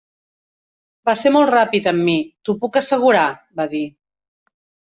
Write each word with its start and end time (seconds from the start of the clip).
"Va 1.09 1.15
ser 1.19 1.33
molt 1.35 1.51
ràpid 1.55 1.89
amb 1.93 2.05
mi, 2.07 2.17
t'ho 2.49 2.57
puc 2.65 2.81
assegurar!", 2.83 3.29
va 3.61 3.71
dir. 3.75 3.87